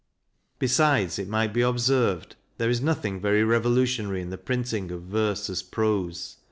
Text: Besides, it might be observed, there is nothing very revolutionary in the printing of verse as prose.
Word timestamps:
Besides, 0.57 1.19
it 1.19 1.27
might 1.27 1.53
be 1.53 1.61
observed, 1.61 2.35
there 2.57 2.71
is 2.71 2.81
nothing 2.81 3.21
very 3.21 3.43
revolutionary 3.43 4.23
in 4.23 4.31
the 4.31 4.37
printing 4.39 4.89
of 4.89 5.03
verse 5.03 5.47
as 5.47 5.61
prose. 5.61 6.37